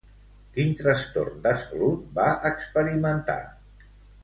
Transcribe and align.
Quin 0.53 0.71
trastorn 0.79 1.35
de 1.43 1.51
salut 1.65 2.09
va 2.17 2.27
experimentar? 2.53 3.39